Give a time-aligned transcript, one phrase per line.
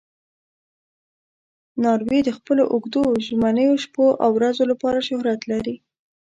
[1.83, 5.75] ناروی د خپلو اوږدو ژمنیو شپو او ورځو لپاره شهرت لري.